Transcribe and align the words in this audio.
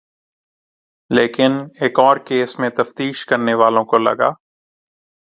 لیکن 1.11 1.51
ایک 1.81 1.99
اور 1.99 2.17
کیس 2.17 2.57
میں 2.59 2.69
تفتیش 2.69 3.25
کرنے 3.25 3.53
والوں 3.53 3.85
کو 3.85 3.97
لگا 3.97 4.29